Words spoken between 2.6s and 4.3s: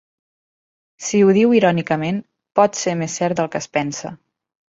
pot ser més cert del que es pensa.